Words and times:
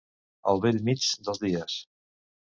Al 0.53 0.61
bell 0.61 0.79
mig 0.87 1.05
dels 1.27 1.41
dies. 1.43 1.75